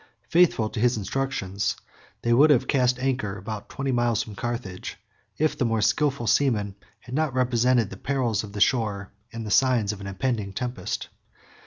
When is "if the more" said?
5.37-5.79